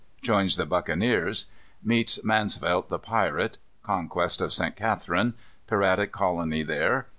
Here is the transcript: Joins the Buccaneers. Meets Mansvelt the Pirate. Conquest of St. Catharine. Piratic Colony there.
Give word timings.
Joins 0.23 0.55
the 0.57 0.65
Buccaneers. 0.65 1.45
Meets 1.83 2.23
Mansvelt 2.23 2.87
the 2.89 2.97
Pirate. 2.97 3.59
Conquest 3.83 4.41
of 4.41 4.51
St. 4.51 4.75
Catharine. 4.75 5.35
Piratic 5.67 6.11
Colony 6.11 6.63
there. 6.63 7.05